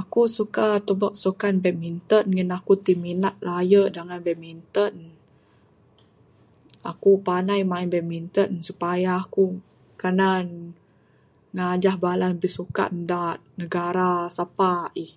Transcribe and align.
Aku 0.00 0.22
suka 0.36 0.66
tubek 0.86 1.14
sukan 1.22 1.54
badminton 1.64 2.24
ngin 2.34 2.50
aku 2.58 2.72
ti 2.84 2.92
minat 3.04 3.34
raye 3.48 3.82
dangan 3.96 4.20
badminton. 4.26 4.94
Aku 6.90 7.10
panai 7.26 7.60
main 7.70 7.88
badminton 7.94 8.50
supaya 8.68 9.10
aku 9.22 9.44
kanan 10.00 10.46
ngajah 11.56 11.96
bala 12.04 12.26
ne 12.28 12.36
bisukan 12.42 12.92
da 13.10 13.22
negara 13.60 14.12
sapa 14.36 14.70
aih. 14.96 15.12